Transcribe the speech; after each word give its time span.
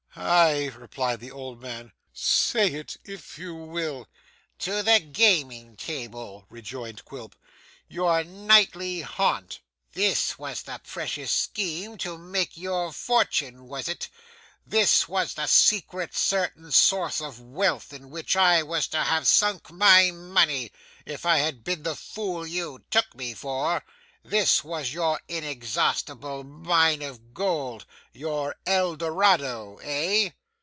'Aye!' 0.13 0.69
replied 0.77 1.21
the 1.21 1.31
old 1.31 1.61
man, 1.61 1.93
'say 2.11 2.73
it, 2.73 2.97
if 3.05 3.39
you 3.39 3.55
will.' 3.55 4.09
'To 4.59 4.83
the 4.83 4.99
gaming 4.99 5.77
table,' 5.77 6.45
rejoined 6.49 7.05
Quilp, 7.05 7.33
'your 7.87 8.21
nightly 8.25 8.99
haunt. 8.99 9.61
This 9.93 10.37
was 10.37 10.63
the 10.63 10.81
precious 10.85 11.31
scheme 11.31 11.97
to 11.99 12.17
make 12.17 12.57
your 12.57 12.91
fortune, 12.91 13.69
was 13.69 13.87
it; 13.87 14.09
this 14.67 15.07
was 15.07 15.33
the 15.35 15.47
secret 15.47 16.13
certain 16.13 16.73
source 16.73 17.21
of 17.21 17.39
wealth 17.39 17.93
in 17.93 18.09
which 18.09 18.35
I 18.35 18.63
was 18.63 18.89
to 18.89 19.01
have 19.05 19.25
sunk 19.25 19.71
my 19.71 20.11
money 20.11 20.73
(if 21.05 21.25
I 21.25 21.37
had 21.37 21.63
been 21.63 21.83
the 21.83 21.95
fool 21.95 22.45
you 22.45 22.83
took 22.91 23.15
me 23.15 23.33
for); 23.33 23.85
this 24.23 24.63
was 24.63 24.93
your 24.93 25.19
inexhaustible 25.27 26.43
mine 26.43 27.01
of 27.01 27.33
gold, 27.33 27.83
your 28.13 28.55
El 28.67 28.95
Dorado, 28.95 29.79
eh? 29.81 30.29